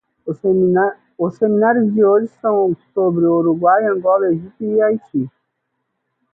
[1.15, 5.29] Os seminários de hoje são sobre o Uruguai, Angola, Egito e Haiti.